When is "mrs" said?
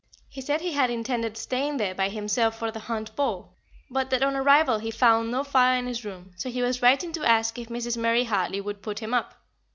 7.69-7.97